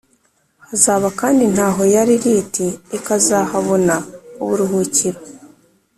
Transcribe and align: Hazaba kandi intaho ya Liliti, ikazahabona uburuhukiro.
Hazaba 0.67 1.07
kandi 1.19 1.41
intaho 1.47 1.81
ya 1.93 2.01
Liliti, 2.09 2.67
ikazahabona 2.97 3.95
uburuhukiro. 4.43 5.19